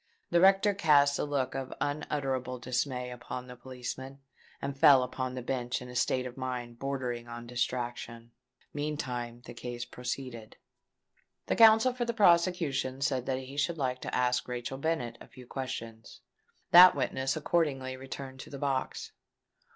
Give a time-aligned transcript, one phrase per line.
[0.31, 4.17] The rector cast a look of unutterable dismay upon the policeman,
[4.59, 8.31] and fell upon the bench in a state of mind bordering on distraction.
[8.73, 10.57] Meantime the case proceeded.
[11.45, 15.27] The counsel for the prosecution said that he should like to ask Rachel Bennet a
[15.27, 16.21] few questions.
[16.71, 19.11] That witness accordingly returned to the box.